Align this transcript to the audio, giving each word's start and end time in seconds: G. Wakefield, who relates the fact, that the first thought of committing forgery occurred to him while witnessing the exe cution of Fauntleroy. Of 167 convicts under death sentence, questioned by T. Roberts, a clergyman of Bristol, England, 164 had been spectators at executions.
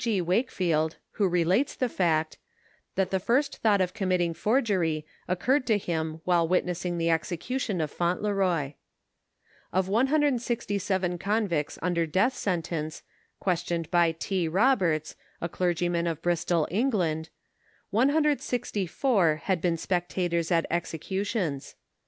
G. 0.00 0.20
Wakefield, 0.20 0.94
who 1.14 1.26
relates 1.26 1.74
the 1.74 1.88
fact, 1.88 2.38
that 2.94 3.10
the 3.10 3.18
first 3.18 3.56
thought 3.56 3.80
of 3.80 3.94
committing 3.94 4.32
forgery 4.32 5.04
occurred 5.26 5.66
to 5.66 5.76
him 5.76 6.20
while 6.24 6.46
witnessing 6.46 6.98
the 6.98 7.10
exe 7.10 7.32
cution 7.32 7.82
of 7.82 7.90
Fauntleroy. 7.90 8.74
Of 9.72 9.88
167 9.88 11.18
convicts 11.18 11.80
under 11.82 12.06
death 12.06 12.36
sentence, 12.36 13.02
questioned 13.40 13.90
by 13.90 14.12
T. 14.12 14.46
Roberts, 14.46 15.16
a 15.40 15.48
clergyman 15.48 16.06
of 16.06 16.22
Bristol, 16.22 16.68
England, 16.70 17.30
164 17.90 19.40
had 19.46 19.60
been 19.60 19.76
spectators 19.76 20.52
at 20.52 20.64
executions. 20.70 21.74